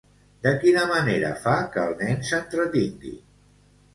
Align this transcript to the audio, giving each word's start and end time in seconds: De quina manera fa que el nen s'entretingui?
De 0.45 0.53
quina 0.61 0.85
manera 0.91 1.27
fa 1.43 1.53
que 1.75 1.83
el 1.89 1.93
nen 2.01 2.25
s'entretingui? 2.31 3.15